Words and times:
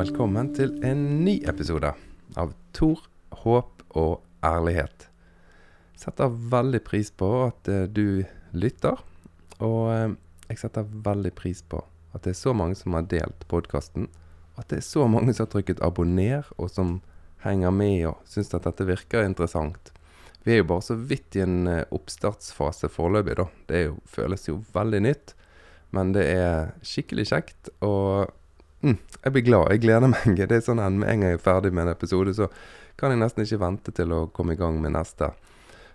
velkommen 0.00 0.48
til 0.56 0.70
en 0.86 1.00
ny 1.26 1.34
episode 1.50 1.90
av 2.40 2.52
Tor, 2.72 3.02
håp 3.42 3.82
og 4.00 4.22
ærlighet. 4.46 5.10
Setter 5.98 6.30
veldig 6.54 6.80
pris 6.86 7.10
på 7.12 7.28
at 7.42 7.68
eh, 7.68 7.82
du 7.84 8.22
lytter, 8.56 9.02
og 9.58 9.90
eh, 9.92 10.14
jeg 10.46 10.62
setter 10.62 10.88
veldig 11.04 11.34
pris 11.36 11.60
på 11.60 11.82
at 12.14 12.24
det 12.24 12.32
er 12.32 12.40
så 12.40 12.54
mange 12.56 12.78
som 12.80 12.96
har 12.96 13.10
delt 13.12 13.44
podkasten, 13.52 14.08
at 14.56 14.72
det 14.72 14.80
er 14.80 14.88
så 14.88 15.04
mange 15.10 15.34
som 15.34 15.44
har 15.44 15.52
trykket 15.58 15.84
abonner, 15.84 16.48
og 16.56 16.72
som 16.72 16.96
henger 17.44 17.74
med 17.74 18.08
og 18.14 18.24
syns 18.30 18.54
at 18.56 18.70
dette 18.70 18.88
virker 18.88 19.28
interessant. 19.28 19.92
Vi 20.46 20.54
er 20.54 20.62
jo 20.62 20.70
bare 20.72 20.86
så 20.86 20.96
vidt 20.96 21.36
i 21.36 21.44
en 21.44 21.66
eh, 21.68 21.84
oppstartsfase 21.92 22.88
foreløpig, 22.88 23.36
da. 23.42 23.50
Det 23.68 23.86
jo, 23.90 24.00
føles 24.08 24.48
jo 24.48 24.62
veldig 24.72 25.04
nytt. 25.10 25.36
Men 25.92 26.14
det 26.16 26.28
er 26.30 26.76
skikkelig 26.86 27.32
kjekt, 27.34 27.74
og 27.84 28.30
mm, 28.82 28.98
jeg 29.24 29.34
blir 29.34 29.46
glad. 29.46 29.72
Jeg 29.74 29.82
gleder 29.84 30.12
meg. 30.12 30.36
Det 30.40 30.58
er 30.58 30.64
sånn 30.64 30.82
at 30.82 30.92
Med 30.92 31.08
en 31.08 31.24
gang 31.24 31.34
jeg 31.34 31.40
er 31.40 31.44
ferdig 31.44 31.72
med 31.72 31.86
en 31.86 31.94
episode, 31.94 32.34
så 32.36 32.50
kan 33.00 33.14
jeg 33.14 33.22
nesten 33.22 33.46
ikke 33.46 33.62
vente 33.62 33.94
til 33.96 34.12
å 34.12 34.26
komme 34.34 34.56
i 34.56 34.60
gang 34.60 34.80
med 34.82 34.94
neste. 34.96 35.32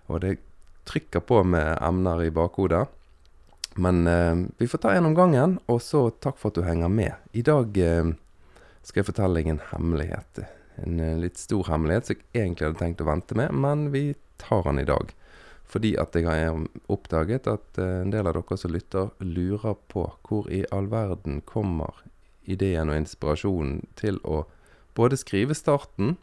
Og 0.09 0.21
det 0.23 0.37
trykker 0.85 1.23
på 1.25 1.41
med 1.43 1.77
emner 1.81 2.23
i 2.25 2.33
bakhodet. 2.33 2.85
Men 3.75 4.05
eh, 4.07 4.35
vi 4.61 4.67
får 4.71 4.85
ta 4.85 4.93
en 4.95 5.09
om 5.09 5.15
gangen, 5.17 5.57
og 5.67 5.81
så 5.83 6.07
takk 6.23 6.37
for 6.39 6.53
at 6.53 6.59
du 6.59 6.63
henger 6.63 6.91
med. 6.91 7.17
I 7.35 7.43
dag 7.43 7.75
eh, 7.77 8.13
skal 8.85 9.01
jeg 9.01 9.09
fortelle 9.09 9.41
deg 9.41 9.51
en 9.51 9.63
hemmelighet. 9.73 10.45
En 10.85 11.01
eh, 11.03 11.17
litt 11.19 11.41
stor 11.41 11.67
hemmelighet 11.71 12.07
som 12.07 12.15
jeg 12.15 12.45
egentlig 12.45 12.69
hadde 12.69 12.81
tenkt 12.81 13.03
å 13.03 13.09
vente 13.09 13.37
med, 13.37 13.51
men 13.51 13.89
vi 13.91 14.07
tar 14.41 14.63
den 14.69 14.79
i 14.83 14.87
dag. 14.87 15.11
Fordi 15.65 15.95
at 15.99 16.15
jeg 16.15 16.27
har 16.29 16.61
oppdaget 16.93 17.49
at 17.51 17.79
eh, 17.81 18.01
en 18.03 18.13
del 18.13 18.29
av 18.29 18.37
dere 18.37 18.59
som 18.61 18.73
lytter, 18.73 19.11
lurer 19.19 19.77
på 19.91 20.07
hvor 20.27 20.47
i 20.53 20.63
all 20.75 20.87
verden 20.91 21.41
kommer 21.47 22.05
ideen 22.45 22.91
og 22.91 22.99
inspirasjonen 22.99 23.81
til 23.99 24.19
å 24.23 24.43
både 24.95 25.17
skrive 25.19 25.55
starten 25.57 26.15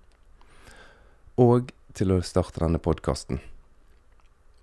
og 1.41 1.73
til 1.97 2.15
å 2.15 2.23
starte 2.25 2.63
denne 2.63 2.81
podkasten. 2.83 3.41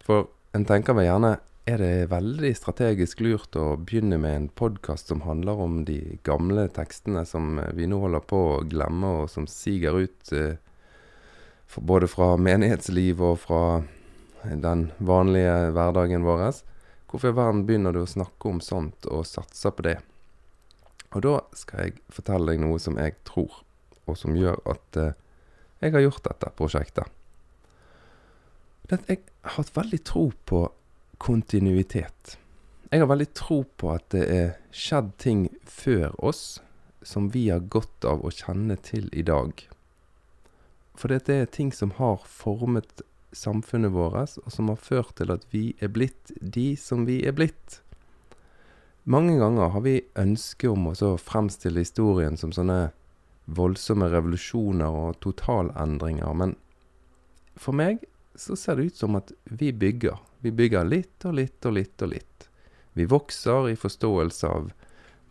For 0.05 0.29
en 0.57 0.65
tenker 0.65 0.97
vel 0.97 1.09
gjerne 1.09 1.35
er 1.69 1.77
det 1.77 2.09
veldig 2.09 2.49
strategisk 2.57 3.19
lurt 3.21 3.57
å 3.59 3.75
begynne 3.77 4.17
med 4.21 4.35
en 4.35 4.47
podkast 4.49 5.11
som 5.11 5.21
handler 5.21 5.59
om 5.61 5.83
de 5.85 6.17
gamle 6.25 6.65
tekstene 6.73 7.25
som 7.29 7.59
vi 7.77 7.85
nå 7.89 7.99
holder 8.01 8.25
på 8.25 8.39
å 8.55 8.63
glemme, 8.65 9.11
og 9.21 9.29
som 9.29 9.45
siger 9.49 9.99
ut 10.01 10.33
eh, 10.33 10.57
både 11.77 12.09
fra 12.09 12.33
menighetsliv 12.41 13.21
og 13.21 13.37
fra 13.43 13.63
den 14.41 14.87
vanlige 14.97 15.69
hverdagen 15.75 16.25
vår. 16.25 16.47
Hvorfor 17.09 17.29
i 17.29 17.37
verden 17.37 17.65
begynner 17.67 17.93
du 17.93 18.01
å 18.01 18.09
snakke 18.09 18.49
om 18.49 18.63
sånt 18.63 19.05
og 19.05 19.27
satser 19.29 19.75
på 19.75 19.85
det? 19.85 19.99
Og 21.15 21.23
da 21.25 21.35
skal 21.57 21.87
jeg 21.87 22.01
fortelle 22.13 22.51
deg 22.51 22.61
noe 22.61 22.79
som 22.81 22.99
jeg 23.01 23.15
tror, 23.27 23.63
og 24.05 24.17
som 24.17 24.37
gjør 24.37 24.59
at 24.69 24.99
eh, 24.99 25.15
jeg 25.79 25.95
har 25.95 26.05
gjort 26.05 26.25
dette 26.27 26.51
prosjektet. 26.59 27.15
Det 28.89 28.99
at 28.99 29.09
jeg 29.09 29.23
har 29.45 29.57
hatt 29.57 29.73
veldig 29.75 30.01
tro 30.05 30.29
på 30.49 30.63
kontinuitet. 31.21 32.37
Jeg 32.89 33.03
har 33.03 33.09
veldig 33.09 33.29
tro 33.37 33.61
på 33.77 33.91
at 33.93 34.07
det 34.13 34.23
er 34.33 34.47
skjedd 34.73 35.11
ting 35.21 35.43
før 35.69 36.15
oss 36.25 36.59
som 37.05 37.29
vi 37.33 37.47
har 37.49 37.67
godt 37.71 38.05
av 38.07 38.23
å 38.25 38.31
kjenne 38.33 38.75
til 38.83 39.07
i 39.13 39.23
dag. 39.25 39.53
For 40.99 41.13
dette 41.13 41.35
er 41.35 41.51
ting 41.53 41.71
som 41.71 41.93
har 41.99 42.25
formet 42.27 43.03
samfunnet 43.31 43.93
vårt, 43.93 44.39
og 44.41 44.51
som 44.51 44.71
har 44.71 44.81
ført 44.81 45.15
til 45.19 45.31
at 45.31 45.45
vi 45.53 45.69
er 45.79 45.93
blitt 45.93 46.33
de 46.41 46.73
som 46.79 47.05
vi 47.07 47.21
er 47.27 47.35
blitt. 47.37 47.79
Mange 49.09 49.39
ganger 49.39 49.71
har 49.73 49.81
vi 49.81 49.95
ønske 50.21 50.69
om 50.69 50.91
å 50.91 51.15
fremstille 51.17 51.81
historien 51.81 52.35
som 52.37 52.51
sånne 52.53 52.91
voldsomme 53.49 54.05
revolusjoner 54.11 54.97
og 54.99 55.15
totalendringer, 55.25 56.29
men 56.37 56.53
for 57.57 57.73
meg 57.73 58.03
så 58.37 58.53
ser 58.53 58.77
det 58.77 58.91
ut 58.91 58.99
som 59.01 59.17
at 59.17 59.31
vi 59.49 59.71
bygger. 59.73 60.19
Vi 60.45 60.53
bygger 60.53 60.85
litt 60.85 61.25
og 61.25 61.39
litt 61.39 61.65
og 61.65 61.73
litt 61.79 62.05
og 62.05 62.13
litt. 62.13 62.45
Vi 62.93 63.07
vokser 63.09 63.71
i 63.71 63.79
forståelse 63.81 64.53
av 64.53 64.69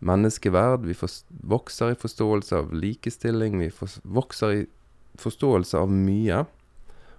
menneskeverd, 0.03 0.83
vi 0.83 0.97
vokser 1.55 1.95
i 1.95 2.01
forståelse 2.03 2.59
av 2.59 2.75
likestilling, 2.75 3.57
vi 3.63 3.71
vokser 4.03 4.57
i 4.57 4.61
forståelse 5.23 5.79
av 5.79 5.95
mye. 5.95 6.43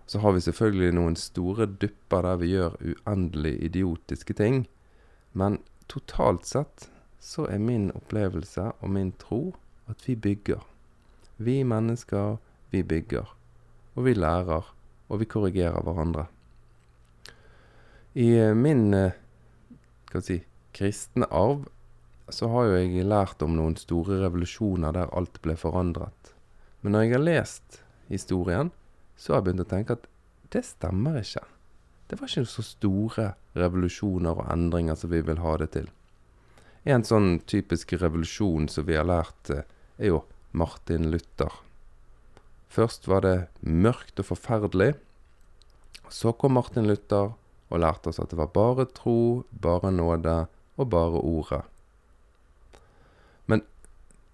Så 0.04 0.20
har 0.20 0.36
vi 0.36 0.44
selvfølgelig 0.44 0.92
noen 1.00 1.16
store 1.16 1.70
dupper 1.72 2.28
der 2.28 2.44
vi 2.44 2.52
gjør 2.52 2.76
uendelig 2.84 3.56
idiotiske 3.72 4.36
ting. 4.36 4.66
Men 5.32 5.62
totalt 5.90 6.46
sett 6.46 6.88
så 7.20 7.44
er 7.50 7.60
min 7.60 7.90
opplevelse 7.92 8.70
og 8.80 8.92
min 8.94 9.12
tro 9.20 9.42
at 9.90 10.06
vi 10.06 10.16
bygger. 10.16 10.62
Vi 11.36 11.60
mennesker, 11.64 12.38
vi 12.70 12.82
bygger. 12.82 13.28
Og 13.94 14.06
vi 14.06 14.14
lærer, 14.14 14.70
og 15.08 15.20
vi 15.20 15.28
korrigerer 15.28 15.82
hverandre. 15.82 16.26
I 18.14 18.28
eh, 18.38 18.54
min 18.54 18.94
eh, 18.94 19.18
si, 20.22 20.40
kristne 20.74 21.26
arv 21.30 21.66
så 22.30 22.48
har 22.50 22.68
jo 22.68 22.78
jeg 22.78 23.06
lært 23.10 23.42
om 23.42 23.56
noen 23.58 23.76
store 23.78 24.20
revolusjoner 24.22 24.94
der 24.94 25.10
alt 25.16 25.40
ble 25.42 25.56
forandret. 25.58 26.34
Men 26.80 26.94
når 26.94 27.04
jeg 27.04 27.14
har 27.16 27.24
lest 27.24 27.80
historien, 28.08 28.70
så 29.16 29.34
har 29.34 29.40
jeg 29.40 29.50
begynt 29.50 29.66
å 29.66 29.70
tenke 29.74 29.98
at 29.98 30.06
det 30.54 30.62
stemmer 30.66 31.18
ikke. 31.20 31.42
Det 32.10 32.18
var 32.18 32.26
ikke 32.26 32.50
så 32.50 32.64
store 32.66 33.24
revolusjoner 33.54 34.34
og 34.42 34.48
endringer 34.50 34.96
som 34.98 35.12
vi 35.12 35.20
vil 35.22 35.38
ha 35.38 35.52
det 35.60 35.68
til. 35.76 35.84
En 36.82 37.04
sånn 37.06 37.36
typisk 37.46 37.92
revolusjon 38.00 38.66
som 38.72 38.86
vi 38.88 38.96
har 38.98 39.06
lært, 39.06 39.50
eh, 39.54 39.62
er 39.98 40.10
jo 40.10 40.24
Martin 40.50 41.10
Luther. 41.12 41.52
Først 42.68 43.06
var 43.06 43.20
det 43.20 43.48
mørkt 43.62 44.18
og 44.18 44.26
forferdelig. 44.26 44.96
Så 46.08 46.32
kom 46.32 46.54
Martin 46.58 46.88
Luther 46.88 47.34
og 47.70 47.78
lærte 47.78 48.08
oss 48.10 48.18
at 48.18 48.30
det 48.30 48.38
var 48.38 48.50
bare 48.50 48.86
tro, 48.90 49.44
bare 49.52 49.92
nåde 49.92 50.48
og 50.78 50.90
bare 50.90 51.22
ordet. 51.22 51.62
Men 53.46 53.62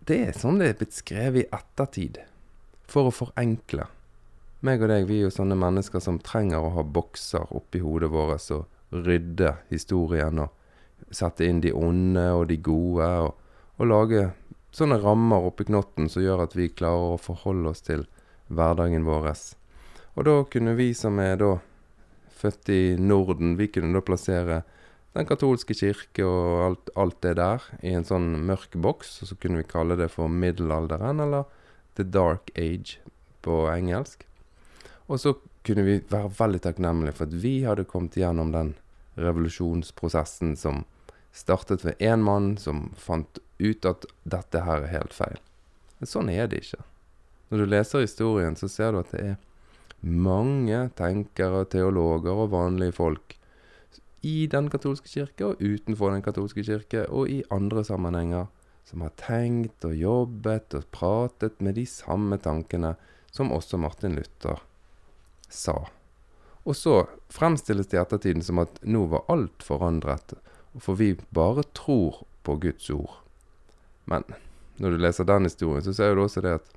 det 0.06 0.28
er 0.28 0.32
sånn 0.32 0.58
det 0.58 0.68
er 0.70 0.80
blitt 0.80 0.96
skrevet 0.96 1.44
i 1.44 1.50
ettertid, 1.52 2.22
for 2.88 3.10
å 3.10 3.12
forenkle 3.12 3.88
meg 4.64 4.82
og 4.82 4.90
deg, 4.90 5.06
vi 5.08 5.20
er 5.20 5.26
jo 5.26 5.34
sånne 5.34 5.58
mennesker 5.58 6.02
som 6.02 6.20
trenger 6.22 6.64
å 6.64 6.72
ha 6.78 6.84
bokser 6.84 7.52
oppi 7.56 7.82
hodet 7.84 8.10
vårt 8.12 8.48
og 8.56 8.66
rydde 9.06 9.52
historien 9.68 10.40
og 10.44 11.12
sette 11.12 11.44
inn 11.46 11.60
de 11.60 11.72
onde 11.76 12.24
og 12.32 12.46
de 12.50 12.56
gode, 12.64 13.06
og, 13.26 13.34
og 13.76 13.90
lage 13.90 14.22
sånne 14.76 14.98
rammer 15.02 15.46
oppi 15.48 15.66
knotten 15.68 16.08
som 16.12 16.24
gjør 16.24 16.46
at 16.46 16.56
vi 16.56 16.70
klarer 16.72 17.14
å 17.14 17.20
forholde 17.20 17.72
oss 17.72 17.84
til 17.86 18.06
hverdagen 18.48 19.06
vår. 19.06 19.30
Og 20.16 20.28
da 20.28 20.36
kunne 20.52 20.76
vi 20.78 20.92
som 20.96 21.20
er 21.20 21.36
da 21.40 21.56
født 22.36 22.72
i 22.72 22.82
Norden, 23.00 23.56
vi 23.56 23.68
kunne 23.72 23.96
da 23.96 24.04
plassere 24.04 24.62
den 25.16 25.28
katolske 25.28 25.72
kirke 25.76 26.24
og 26.28 26.62
alt, 26.66 26.90
alt, 27.00 27.18
det 27.24 27.36
der 27.38 27.64
i 27.80 27.94
en 27.96 28.04
sånn 28.04 28.34
mørk 28.48 28.76
boks, 28.84 29.22
og 29.22 29.30
så 29.30 29.38
kunne 29.40 29.62
vi 29.62 29.70
kalle 29.70 29.96
det 29.96 30.10
for 30.12 30.28
middelalderen, 30.28 31.22
eller 31.24 31.48
The 31.96 32.04
Dark 32.04 32.52
Age 32.60 33.00
på 33.44 33.64
engelsk. 33.72 34.26
Og 35.06 35.20
så 35.22 35.36
kunne 35.66 35.84
vi 35.86 36.00
være 36.10 36.32
veldig 36.38 36.62
takknemlige 36.64 37.14
for 37.16 37.28
at 37.28 37.38
vi 37.42 37.60
hadde 37.66 37.86
kommet 37.88 38.18
gjennom 38.18 38.52
den 38.54 38.74
revolusjonsprosessen 39.16 40.56
som 40.58 40.84
startet 41.36 41.84
ved 41.84 42.00
én 42.02 42.24
mann 42.24 42.56
som 42.58 42.90
fant 42.98 43.40
ut 43.60 43.88
at 43.88 44.06
dette 44.24 44.62
her 44.66 44.84
er 44.84 44.92
helt 44.92 45.14
feil. 45.16 45.38
Men 46.00 46.10
sånn 46.10 46.30
er 46.32 46.50
det 46.50 46.64
ikke. 46.64 46.82
Når 47.50 47.62
du 47.62 47.70
leser 47.70 48.04
historien, 48.04 48.56
så 48.58 48.68
ser 48.68 48.92
du 48.92 49.00
at 49.00 49.12
det 49.14 49.22
er 49.22 49.36
mange 50.02 50.88
tenkere, 50.98 51.64
teologer 51.70 52.44
og 52.44 52.52
vanlige 52.52 52.96
folk 52.96 53.36
i 54.26 54.46
den 54.50 54.68
katolske 54.72 55.08
kirke 55.08 55.52
og 55.52 55.62
utenfor 55.62 56.12
den 56.12 56.24
katolske 56.24 56.64
kirke 56.66 57.06
og 57.06 57.30
i 57.30 57.42
andre 57.54 57.84
sammenhenger 57.86 58.48
som 58.86 59.02
har 59.02 59.14
tenkt 59.18 59.86
og 59.86 59.94
jobbet 59.98 60.74
og 60.78 60.88
pratet 60.94 61.60
med 61.62 61.78
de 61.78 61.86
samme 61.90 62.38
tankene 62.42 62.94
som 63.34 63.52
også 63.54 63.78
Martin 63.80 64.16
Luther 64.18 64.62
sa. 65.48 65.88
Og 66.66 66.76
så 66.76 67.06
fremstilles 67.28 67.86
det 67.86 67.98
i 67.98 68.00
ettertiden 68.00 68.42
som 68.42 68.58
at 68.58 68.80
nå 68.82 69.04
var 69.12 69.26
alt 69.30 69.62
forandret, 69.62 70.34
for 70.80 70.98
vi 70.98 71.14
bare 71.30 71.62
tror 71.78 72.24
på 72.42 72.56
Guds 72.62 72.90
ord. 72.90 73.20
Men 74.04 74.26
når 74.76 74.90
du 74.90 74.98
leser 74.98 75.24
den 75.24 75.46
historien, 75.46 75.84
så 75.84 75.94
ser 75.94 76.14
du 76.14 76.24
også 76.24 76.42
det 76.44 76.56
at 76.58 76.72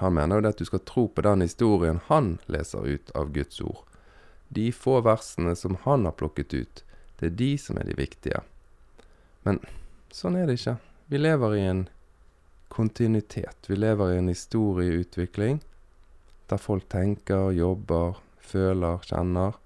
han 0.00 0.14
mener 0.14 0.38
jo 0.38 0.44
det 0.44 0.52
at 0.54 0.60
du 0.60 0.68
skal 0.68 0.82
tro 0.88 1.06
på 1.08 1.22
den 1.24 1.44
historien 1.44 2.00
han 2.06 2.38
leser 2.46 2.86
ut 2.86 3.10
av 3.14 3.32
Guds 3.32 3.60
ord. 3.60 3.84
De 4.48 4.70
få 4.72 5.00
versene 5.06 5.54
som 5.56 5.76
han 5.84 6.06
har 6.08 6.16
plukket 6.18 6.54
ut, 6.54 6.84
det 7.20 7.30
er 7.30 7.38
de 7.38 7.50
som 7.58 7.78
er 7.78 7.86
de 7.86 7.96
viktige. 7.98 8.42
Men 9.46 9.60
sånn 10.10 10.38
er 10.40 10.48
det 10.48 10.58
ikke. 10.58 10.78
Vi 11.10 11.18
lever 11.20 11.56
i 11.56 11.64
en 11.68 11.86
kontinuitet. 12.70 13.68
Vi 13.68 13.76
lever 13.76 14.14
i 14.14 14.18
en 14.18 14.30
historieutvikling 14.30 15.60
der 16.50 16.60
folk 16.60 16.88
tenker, 16.90 17.50
jobber, 17.54 18.18
føler, 18.38 19.02
kjenner. 19.06 19.56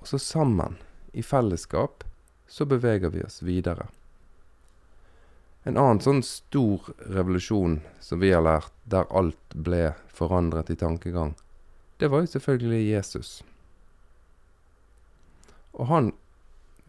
Og 0.00 0.08
så 0.10 0.20
sammen, 0.20 0.78
i 1.12 1.22
fellesskap, 1.24 2.04
så 2.48 2.66
beveger 2.68 3.12
vi 3.12 3.24
oss 3.24 3.40
videre. 3.44 3.88
En 5.64 5.78
annen 5.78 6.00
sånn 6.02 6.24
stor 6.26 6.88
revolusjon 7.06 7.78
som 8.02 8.20
vi 8.20 8.32
har 8.34 8.42
lært, 8.42 8.72
der 8.84 9.06
alt 9.14 9.54
ble 9.54 9.92
forandret 10.10 10.72
i 10.74 10.78
tankegang, 10.78 11.36
det 12.02 12.10
var 12.10 12.24
jo 12.24 12.32
selvfølgelig 12.32 12.80
Jesus. 12.88 13.30
Og 15.78 15.86
han 15.86 16.10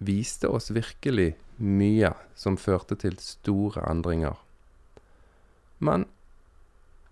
viste 0.02 0.50
oss 0.50 0.72
virkelig 0.74 1.36
mye 1.62 2.10
som 2.36 2.58
førte 2.58 2.98
til 3.00 3.20
store 3.22 3.84
endringer. 3.92 4.40
Men 5.78 6.08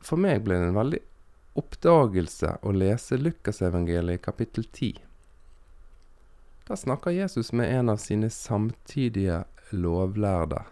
for 0.02 0.18
meg 0.18 0.42
ble 0.42 0.58
det 0.58 0.72
en 0.72 0.80
veldig 0.80 1.04
oppdagelse 1.54 2.58
å 2.62 2.72
lese 2.72 3.18
Lukasevangeliet 3.18 4.22
kapittel 4.22 4.66
10. 4.66 5.02
Da 6.68 6.78
snakker 6.78 7.12
Jesus 7.12 7.52
med 7.52 7.72
en 7.80 7.90
av 7.90 7.98
sine 7.98 8.30
samtidige 8.30 9.44
lovlærde, 9.70 10.64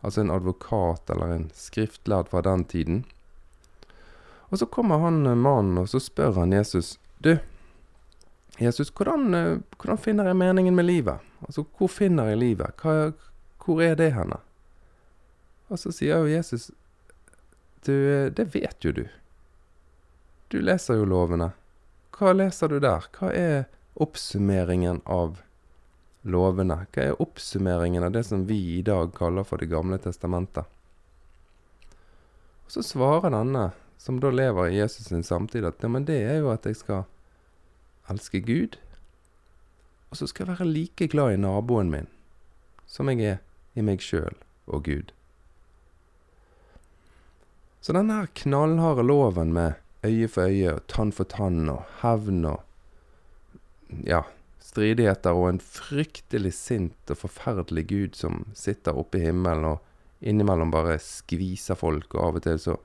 altså 0.00 0.20
en 0.20 0.30
advokat 0.30 1.10
eller 1.10 1.34
en 1.34 1.50
skriftlærd 1.54 2.30
fra 2.32 2.42
den 2.42 2.64
tiden. 2.64 3.04
Og 4.48 4.58
så 4.58 4.66
kommer 4.66 5.02
han 5.02 5.24
mannen, 5.38 5.78
og 5.78 5.88
så 5.88 6.00
spør 6.00 6.32
han 6.40 6.52
Jesus 6.52 6.98
Du, 7.18 7.38
Jesus, 8.58 8.90
hvordan, 8.90 9.28
hvordan 9.76 9.98
finner 9.98 10.30
jeg 10.30 10.36
meningen 10.36 10.74
med 10.76 10.84
livet? 10.84 11.20
Altså, 11.44 11.64
hvor 11.76 11.88
finner 11.92 12.30
jeg 12.30 12.38
livet? 12.40 12.80
Hva, 12.80 13.12
hvor 13.64 13.82
er 13.84 13.96
det 13.98 14.12
henne? 14.14 14.38
Og 15.68 15.80
så 15.80 15.92
sier 15.92 16.22
jo 16.22 16.30
Jesus 16.30 16.70
Du, 17.86 17.92
det 18.32 18.48
vet 18.54 18.84
jo 18.84 18.92
du. 18.92 19.04
Du 20.48 20.60
leser 20.62 21.00
jo 21.00 21.06
lovene. 21.08 21.50
Hva 22.16 22.32
leser 22.32 22.70
du 22.70 22.78
der? 22.80 23.08
Hva 23.16 23.32
er 23.34 23.66
oppsummeringen 23.98 25.02
av 25.04 25.40
lovene? 26.22 26.84
Hva 26.94 27.08
er 27.10 27.22
oppsummeringen 27.22 28.06
av 28.06 28.14
det 28.14 28.24
som 28.28 28.46
vi 28.46 28.60
i 28.78 28.82
dag 28.86 29.12
kaller 29.16 29.44
for 29.44 29.58
Det 29.58 29.70
gamle 29.72 29.98
testamentet? 29.98 30.64
Og 32.66 32.72
Så 32.72 32.82
svarer 32.82 33.30
denne, 33.30 33.70
som 33.98 34.20
da 34.20 34.30
lever 34.30 34.68
i 34.68 34.78
Jesus 34.78 35.08
sin 35.08 35.22
samtid, 35.22 35.64
at 35.64 35.82
ja, 35.82 35.88
men 35.88 36.04
det 36.04 36.18
er 36.22 36.40
jo 36.42 36.50
at 36.50 36.66
jeg 36.66 36.76
skal 36.76 37.04
elske 38.10 38.40
Gud, 38.40 38.76
og 40.10 40.16
så 40.16 40.26
skal 40.26 40.46
jeg 40.46 40.58
være 40.58 40.70
like 40.70 41.08
glad 41.10 41.34
i 41.34 41.40
naboen 41.42 41.90
min 41.90 42.06
som 42.86 43.10
jeg 43.10 43.24
er 43.26 43.40
i 43.74 43.82
meg 43.82 44.02
sjøl 44.02 44.36
og 44.70 44.86
Gud. 44.86 45.10
Så 47.82 47.94
denne 47.94 48.20
her 48.20 48.30
knallharde 48.38 49.04
loven 49.06 49.52
med 49.54 49.74
øye 50.06 50.30
for 50.30 50.50
øye 50.50 50.76
og 50.76 50.86
tann 50.92 51.12
for 51.14 51.28
tann 51.30 51.68
og 51.72 51.84
hevn 52.02 52.46
og 52.48 52.62
ja, 54.06 54.22
stridigheter 54.62 55.36
og 55.36 55.50
en 55.50 55.62
fryktelig 55.62 56.54
sint 56.56 57.12
og 57.12 57.20
forferdelig 57.22 57.86
Gud 57.92 58.18
som 58.18 58.44
sitter 58.56 58.98
oppe 58.98 59.20
i 59.20 59.26
himmelen 59.28 59.68
og 59.74 60.26
innimellom 60.26 60.72
bare 60.72 60.98
skviser 61.02 61.78
folk, 61.78 62.14
og 62.14 62.22
av 62.22 62.38
og 62.38 62.46
til 62.46 62.60
så 62.60 62.76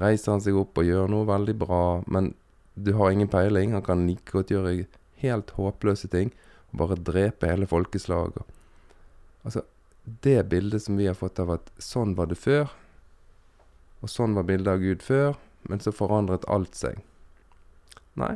reiser 0.00 0.34
han 0.34 0.44
seg 0.44 0.58
opp 0.58 0.78
og 0.80 0.88
gjør 0.88 1.10
noe 1.12 1.28
veldig 1.28 1.56
bra, 1.60 1.82
men 2.10 2.32
du 2.74 2.92
har 2.96 3.12
ingen 3.12 3.30
peiling. 3.30 3.74
Han 3.76 3.84
kan 3.84 4.06
like 4.08 4.32
godt 4.32 4.52
gjøre 4.52 4.86
helt 5.20 5.52
håpløse 5.56 6.10
ting 6.12 6.32
og 6.70 6.80
bare 6.82 6.98
drepe 7.04 7.50
hele 7.50 7.68
folkeslag. 7.70 8.36
Og, 8.40 8.54
altså, 9.44 9.64
det 10.24 10.38
bildet 10.50 10.84
som 10.84 10.98
vi 10.98 11.08
har 11.10 11.18
fått 11.18 11.40
av 11.42 11.52
at 11.58 11.72
sånn 11.82 12.16
var 12.18 12.30
det 12.30 12.38
før, 12.40 12.70
og 14.00 14.08
sånn 14.08 14.36
var 14.38 14.46
bildet 14.48 14.72
av 14.72 14.82
Gud 14.82 15.04
før, 15.04 15.36
men 15.68 15.80
så 15.80 15.92
forandret 15.92 16.46
alt 16.48 16.76
seg. 16.78 17.00
Nei, 18.20 18.34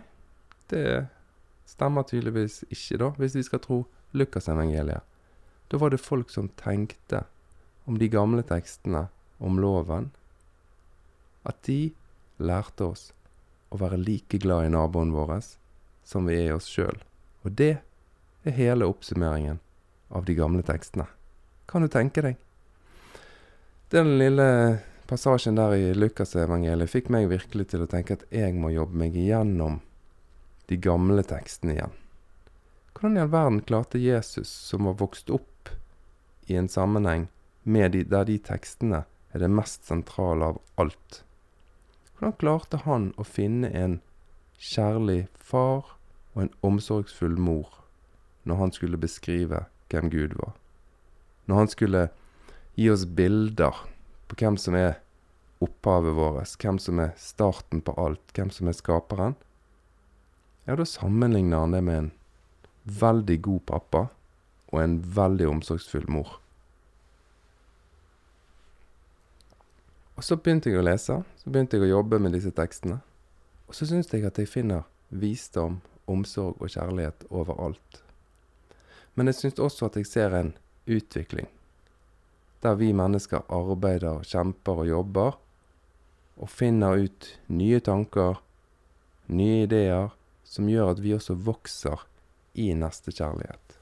det 0.72 1.06
stemmer 1.68 2.06
tydeligvis 2.08 2.62
ikke, 2.68 3.00
da, 3.00 3.10
hvis 3.18 3.36
vi 3.38 3.44
skal 3.46 3.62
tro 3.64 3.80
Lukasevangeliet. 4.14 5.02
Da 5.68 5.80
var 5.80 5.90
det 5.90 6.02
folk 6.04 6.30
som 6.30 6.50
tenkte 6.60 7.24
om 7.84 7.98
de 7.98 8.08
gamle 8.08 8.44
tekstene 8.46 9.08
om 9.38 9.58
loven, 9.60 10.10
at 11.44 11.58
de 11.66 11.92
lærte 12.38 12.86
oss 12.86 13.08
å 13.74 13.80
være 13.80 13.98
like 14.00 14.38
glad 14.40 14.68
i 14.68 14.72
naboen 14.72 15.12
vår 15.12 15.34
som 16.04 16.28
vi 16.28 16.38
er 16.38 16.52
i 16.52 16.54
oss 16.54 16.68
sjøl. 16.70 16.96
Og 17.44 17.56
det 17.58 17.74
er 18.44 18.56
hele 18.56 18.88
oppsummeringen 18.88 19.60
av 20.14 20.24
de 20.28 20.36
gamle 20.36 20.62
tekstene. 20.64 21.06
Kan 21.66 21.84
du 21.84 21.90
tenke 21.92 22.22
deg? 22.24 22.38
Den 23.92 24.16
lille 24.20 24.46
passasjen 25.10 25.58
der 25.58 25.74
i 25.76 25.92
Lukasevangeliet 25.96 26.90
fikk 26.90 27.10
meg 27.12 27.28
virkelig 27.32 27.68
til 27.72 27.84
å 27.84 27.90
tenke 27.90 28.18
at 28.18 28.24
jeg 28.32 28.54
må 28.56 28.72
jobbe 28.72 28.98
meg 29.04 29.16
igjennom 29.18 29.80
de 30.70 30.78
gamle 30.80 31.24
tekstene 31.28 31.76
igjen. 31.76 31.94
Hvordan 32.94 33.18
i 33.18 33.22
all 33.24 33.32
verden 33.32 33.60
klarte 33.66 34.00
Jesus, 34.00 34.48
som 34.48 34.88
var 34.88 34.96
vokst 35.00 35.30
opp 35.34 35.70
i 36.46 36.56
en 36.56 36.70
sammenheng 36.70 37.28
de, 37.64 38.04
der 38.04 38.24
de 38.28 38.38
tekstene 38.38 39.04
er 39.34 39.42
det 39.42 39.50
mest 39.50 39.86
sentrale 39.88 40.52
av 40.52 40.60
alt, 40.80 41.22
hvordan 42.14 42.36
klarte 42.38 42.82
han 42.84 43.08
å 43.18 43.24
finne 43.26 43.68
en 43.74 43.98
kjærlig 44.56 45.26
far 45.34 45.96
og 46.34 46.44
en 46.44 46.52
omsorgsfull 46.64 47.34
mor 47.36 47.80
når 48.48 48.60
han 48.60 48.72
skulle 48.76 49.00
beskrive 49.00 49.64
hvem 49.90 50.12
Gud 50.12 50.36
var? 50.38 50.54
Når 51.50 51.60
han 51.60 51.72
skulle 51.72 52.04
gi 52.78 52.88
oss 52.92 53.04
bilder 53.04 53.82
på 54.34 54.44
hvem 54.44 54.56
som 54.58 54.74
er 54.74 54.96
opphavet 55.62 56.14
vårt, 56.14 56.56
hvem 56.58 56.78
som 56.78 56.98
er 56.98 57.14
starten 57.18 57.82
på 57.84 57.94
alt, 58.00 58.22
hvem 58.34 58.50
som 58.50 58.68
er 58.68 58.74
skaperen, 58.74 59.36
ja, 60.66 60.74
da 60.76 60.84
sammenligner 60.84 61.62
han 61.62 61.74
det 61.76 61.82
med 61.84 61.98
en 61.98 62.10
veldig 62.84 63.36
god 63.44 63.64
pappa 63.66 64.06
og 64.72 64.80
en 64.80 64.98
veldig 65.14 65.46
omsorgsfull 65.48 66.08
mor. 66.10 66.38
Og 70.14 70.24
så 70.24 70.38
begynte 70.38 70.70
jeg 70.70 70.80
å 70.80 70.86
lese, 70.86 71.20
så 71.22 71.50
begynte 71.50 71.78
jeg 71.78 71.86
å 71.86 71.98
jobbe 71.98 72.20
med 72.22 72.34
disse 72.34 72.52
tekstene. 72.54 73.00
Og 73.68 73.74
så 73.76 73.86
syns 73.86 74.12
jeg 74.12 74.24
at 74.26 74.38
jeg 74.38 74.50
finner 74.50 74.86
visdom, 75.10 75.80
omsorg 76.06 76.60
og 76.60 76.70
kjærlighet 76.70 77.26
overalt. 77.30 78.00
Men 79.14 79.30
jeg 79.30 79.40
syns 79.40 79.62
også 79.62 79.90
at 79.90 79.98
jeg 79.98 80.08
ser 80.10 80.34
en 80.36 80.54
utvikling 80.90 81.48
der 82.64 82.78
vi 82.80 82.94
mennesker 82.96 83.44
arbeider, 83.52 84.24
kjemper 84.24 84.84
og 84.84 84.88
jobber, 84.88 85.36
og 86.40 86.50
finner 86.50 87.04
ut 87.04 87.28
nye 87.52 87.80
tanker, 87.84 88.40
nye 89.28 89.64
ideer, 89.66 90.14
som 90.44 90.68
gjør 90.70 90.94
at 90.94 91.02
vi 91.04 91.14
også 91.14 91.36
vokser 91.36 92.06
i 92.54 92.70
nestekjærlighet. 92.78 93.78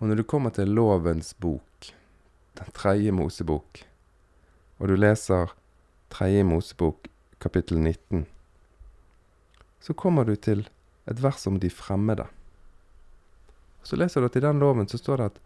Og 0.00 0.08
når 0.08 0.18
du 0.18 0.24
kommer 0.26 0.50
til 0.50 0.72
lovens 0.72 1.32
bok, 1.34 1.92
den 2.58 2.74
tredje 2.74 3.12
Mosebok, 3.14 3.84
og 4.80 4.88
du 4.88 4.96
leser 4.96 5.52
tredje 6.10 6.42
Mosebok 6.44 7.08
kapittel 7.40 7.78
19, 7.78 8.26
så 9.82 9.94
kommer 9.94 10.24
du 10.24 10.34
til 10.36 10.66
et 11.10 11.22
vers 11.22 11.46
om 11.46 11.58
de 11.60 11.70
fremmede. 11.70 12.26
Så 13.82 13.98
leser 13.98 14.22
du 14.22 14.30
at 14.30 14.38
i 14.38 14.44
den 14.44 14.62
loven 14.62 14.88
så 14.88 14.98
står 14.98 15.20
det 15.20 15.32
at 15.32 15.40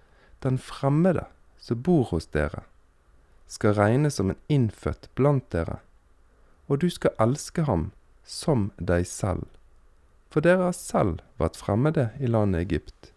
den 0.44 0.58
fremmede 0.60 1.25
som 1.58 1.82
bor 1.82 2.04
hos 2.10 2.26
dere, 2.34 2.62
skal 3.46 3.76
regnes 3.78 4.18
som 4.18 4.30
en 4.30 4.40
innfødt 4.48 5.08
blant 5.14 5.46
dere, 5.54 5.78
og 6.66 6.80
du 6.82 6.88
skal 6.90 7.14
elske 7.22 7.66
ham 7.68 7.90
som 8.26 8.70
deg 8.76 9.06
selv. 9.06 9.46
For 10.30 10.44
dere 10.44 10.68
har 10.68 10.76
selv 10.76 11.22
vært 11.40 11.58
fremmede 11.58 12.10
i 12.18 12.28
landet 12.28 12.66
Egypt. 12.66 13.12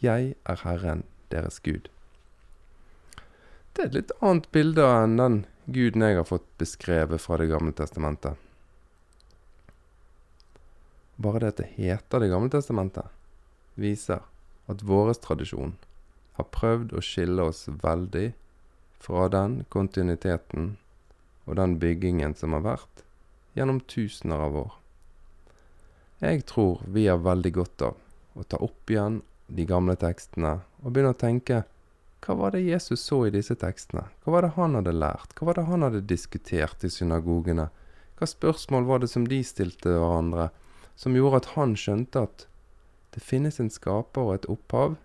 Jeg 0.00 0.34
er 0.48 0.62
Herren 0.64 1.04
deres 1.30 1.60
Gud. 1.60 1.90
Det 3.76 3.84
er 3.84 3.90
et 3.90 3.98
litt 3.98 4.14
annet 4.24 4.48
bilde 4.56 4.84
enn 4.88 5.18
den 5.20 5.36
guden 5.66 6.04
jeg 6.06 6.16
har 6.16 6.28
fått 6.28 6.46
beskrevet 6.58 7.20
fra 7.20 7.36
Det 7.36 7.50
gamle 7.50 7.74
testamentet. 7.76 8.40
Bare 11.16 11.42
det 11.42 11.52
at 11.52 11.60
det 11.60 11.68
heter 11.76 12.20
Det 12.20 12.30
gamle 12.32 12.52
testamentet, 12.52 13.04
viser 13.74 14.24
at 14.66 14.82
vår 14.82 15.12
tradisjon 15.20 15.76
har 16.36 16.48
prøvd 16.52 16.94
å 16.96 17.04
skille 17.04 17.48
oss 17.50 17.66
veldig 17.82 18.30
fra 19.02 19.28
den 19.32 19.62
kontinuiteten 19.72 20.74
og 21.46 21.56
den 21.60 21.76
byggingen 21.82 22.34
som 22.34 22.56
har 22.56 22.64
vært 22.64 23.04
gjennom 23.56 23.80
tusener 23.88 24.42
av 24.48 24.58
år. 24.66 24.74
Jeg 26.20 26.44
tror 26.48 26.82
vi 26.92 27.06
har 27.06 27.22
veldig 27.24 27.52
godt 27.56 27.86
av 27.90 27.96
å 28.36 28.44
ta 28.44 28.60
opp 28.64 28.90
igjen 28.92 29.20
de 29.46 29.64
gamle 29.68 29.96
tekstene 30.00 30.58
og 30.82 30.92
begynne 30.92 31.14
å 31.14 31.20
tenke 31.20 31.64
hva 32.24 32.34
var 32.34 32.54
det 32.56 32.64
Jesus 32.64 33.04
så 33.06 33.20
i 33.26 33.30
disse 33.30 33.54
tekstene? 33.60 34.06
Hva 34.24 34.32
var 34.34 34.42
det 34.42 34.54
han 34.56 34.74
hadde 34.74 34.94
lært? 34.96 35.34
Hva 35.36 35.50
var 35.50 35.58
det 35.58 35.66
han 35.68 35.84
hadde 35.86 36.00
diskutert 36.10 36.82
i 36.82 36.90
synagogene? 36.90 37.68
Hva 38.18 38.26
spørsmål 38.26 38.88
var 38.88 39.02
det 39.02 39.10
som 39.12 39.28
de 39.28 39.38
stilte 39.46 39.92
hverandre, 39.92 40.48
som 40.98 41.14
gjorde 41.14 41.44
at 41.44 41.50
han 41.54 41.76
skjønte 41.78 42.24
at 42.26 42.46
det 43.14 43.22
finnes 43.22 43.60
en 43.62 43.70
skaper 43.70 44.26
og 44.26 44.34
et 44.34 44.48
opphav 44.50 44.96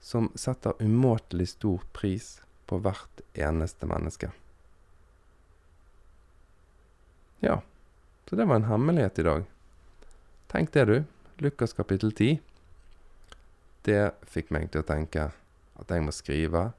som 0.00 0.30
setter 0.34 0.76
umåtelig 0.80 1.48
stor 1.54 1.84
pris 1.92 2.40
på 2.66 2.78
hvert 2.80 3.22
eneste 3.34 3.86
menneske. 3.86 4.30
Ja, 7.40 7.60
så 8.28 8.36
det 8.36 8.44
var 8.44 8.60
en 8.60 8.68
hemmelighet 8.70 9.18
i 9.18 9.22
dag. 9.22 9.44
Tenk 10.52 10.72
det, 10.72 10.84
du. 10.84 11.04
Lukas 11.38 11.72
kapittel 11.72 12.12
10. 12.12 12.40
Det 13.82 14.02
fikk 14.28 14.52
meg 14.52 14.68
til 14.70 14.84
å 14.84 14.88
tenke 14.88 15.30
at 15.80 15.92
jeg 15.92 16.04
må 16.04 16.12
skrive 16.12 16.70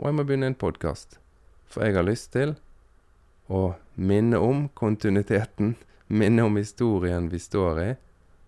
og 0.00 0.06
jeg 0.08 0.16
må 0.16 0.24
begynne 0.24 0.48
en 0.48 0.56
podkast. 0.56 1.18
For 1.68 1.84
jeg 1.84 1.98
har 1.98 2.06
lyst 2.08 2.30
til 2.32 2.54
å 3.52 3.74
minne 4.00 4.38
om 4.40 4.64
kontinuiteten, 4.72 5.74
minne 6.08 6.46
om 6.48 6.56
historien 6.56 7.28
vi 7.28 7.40
står 7.42 7.80
i, 7.84 7.90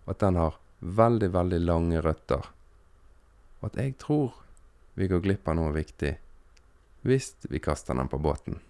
og 0.06 0.14
at 0.14 0.22
den 0.24 0.38
har 0.40 0.56
veldig, 0.80 1.28
veldig 1.34 1.60
lange 1.60 2.00
røtter. 2.02 2.48
Og 3.62 3.70
at 3.70 3.78
jeg 3.78 3.96
tror 4.02 4.34
vi 4.98 5.08
går 5.08 5.22
glipp 5.24 5.48
av 5.48 5.56
noe 5.56 5.72
viktig 5.74 6.16
hvis 7.02 7.32
vi 7.50 7.58
kaster 7.58 7.96
den 7.98 8.10
på 8.10 8.20
båten. 8.22 8.60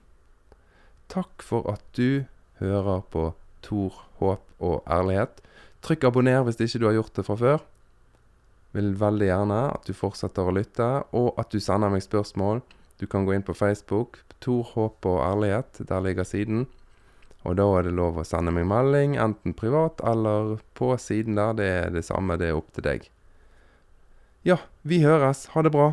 Takk 1.13 1.43
for 1.45 1.67
at 1.69 1.83
du 1.97 2.25
hører 2.63 3.03
på 3.13 3.33
Tor, 3.63 3.95
håp 4.19 4.49
og 4.59 4.89
ærlighet. 4.91 5.39
Trykk 5.85 6.09
abonner 6.09 6.43
hvis 6.47 6.59
ikke 6.65 6.81
du 6.83 6.87
har 6.89 6.97
gjort 6.97 7.19
det 7.19 7.25
fra 7.27 7.37
før. 7.39 7.65
Vil 8.73 8.95
veldig 8.99 9.29
gjerne 9.29 9.59
at 9.75 9.87
du 9.87 9.93
fortsetter 9.95 10.49
å 10.49 10.55
lytte, 10.57 10.89
og 11.13 11.37
at 11.39 11.53
du 11.53 11.61
sender 11.63 11.93
meg 11.93 12.03
spørsmål. 12.03 12.63
Du 12.99 13.07
kan 13.11 13.27
gå 13.29 13.37
inn 13.37 13.45
på 13.47 13.55
Facebook. 13.55 14.23
Tor, 14.43 14.65
håp 14.75 15.07
og 15.07 15.21
ærlighet. 15.23 15.85
Der 15.87 16.03
ligger 16.03 16.27
siden. 16.27 16.67
Og 17.45 17.59
da 17.59 17.67
er 17.77 17.87
det 17.87 17.95
lov 17.99 18.21
å 18.23 18.27
sende 18.27 18.55
meg 18.55 18.69
melding, 18.71 19.17
enten 19.19 19.55
privat 19.59 20.01
eller 20.07 20.57
på 20.79 20.93
siden 20.99 21.39
der. 21.39 21.57
Det 21.59 21.71
er 21.71 21.91
det 21.95 22.07
samme, 22.07 22.39
det 22.39 22.51
er 22.51 22.59
opp 22.59 22.71
til 22.75 22.87
deg. 22.87 23.09
Ja, 24.45 24.57
vi 24.83 25.03
høres. 25.03 25.47
Ha 25.55 25.63
det 25.63 25.71
bra. 25.71 25.93